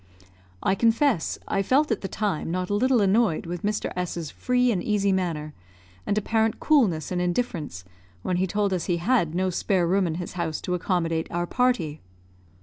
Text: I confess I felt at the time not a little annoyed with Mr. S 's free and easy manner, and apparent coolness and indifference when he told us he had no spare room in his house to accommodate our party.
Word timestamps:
I 0.63 0.73
confess 0.73 1.37
I 1.47 1.61
felt 1.61 1.91
at 1.91 2.01
the 2.01 2.07
time 2.07 2.49
not 2.49 2.71
a 2.71 2.73
little 2.73 3.01
annoyed 3.01 3.45
with 3.45 3.61
Mr. 3.61 3.93
S 3.95 4.17
's 4.17 4.31
free 4.31 4.71
and 4.71 4.81
easy 4.81 5.11
manner, 5.11 5.53
and 6.07 6.17
apparent 6.17 6.59
coolness 6.59 7.11
and 7.11 7.21
indifference 7.21 7.85
when 8.23 8.37
he 8.37 8.47
told 8.47 8.73
us 8.73 8.85
he 8.85 8.97
had 8.97 9.35
no 9.35 9.51
spare 9.51 9.85
room 9.85 10.07
in 10.07 10.15
his 10.15 10.33
house 10.33 10.59
to 10.61 10.73
accommodate 10.73 11.27
our 11.29 11.45
party. 11.45 12.01